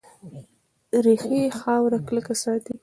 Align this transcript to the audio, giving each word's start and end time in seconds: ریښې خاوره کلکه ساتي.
ریښې 1.03 1.41
خاوره 1.59 1.99
کلکه 2.07 2.33
ساتي. 2.43 2.75